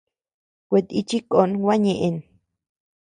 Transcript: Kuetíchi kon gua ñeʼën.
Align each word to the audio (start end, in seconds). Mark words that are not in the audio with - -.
Kuetíchi 0.67 1.17
kon 1.31 1.49
gua 1.61 1.75
ñeʼën. 1.83 2.15